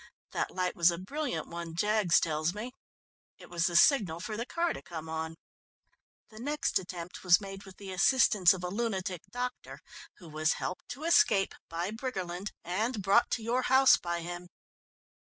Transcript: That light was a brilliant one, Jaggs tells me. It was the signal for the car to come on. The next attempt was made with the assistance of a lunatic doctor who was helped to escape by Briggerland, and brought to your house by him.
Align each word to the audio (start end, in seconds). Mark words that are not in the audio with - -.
That 0.31 0.49
light 0.49 0.75
was 0.75 0.89
a 0.89 0.97
brilliant 0.97 1.47
one, 1.47 1.75
Jaggs 1.75 2.19
tells 2.19 2.55
me. 2.55 2.71
It 3.37 3.51
was 3.51 3.67
the 3.67 3.75
signal 3.75 4.19
for 4.19 4.35
the 4.35 4.47
car 4.47 4.73
to 4.73 4.81
come 4.81 5.07
on. 5.07 5.35
The 6.31 6.39
next 6.39 6.79
attempt 6.79 7.23
was 7.23 7.39
made 7.39 7.65
with 7.65 7.77
the 7.77 7.91
assistance 7.91 8.51
of 8.51 8.63
a 8.63 8.69
lunatic 8.69 9.21
doctor 9.29 9.79
who 10.17 10.27
was 10.27 10.53
helped 10.53 10.89
to 10.89 11.03
escape 11.03 11.53
by 11.69 11.91
Briggerland, 11.91 12.51
and 12.63 13.03
brought 13.03 13.29
to 13.29 13.43
your 13.43 13.61
house 13.61 13.95
by 13.95 14.21
him. 14.21 14.49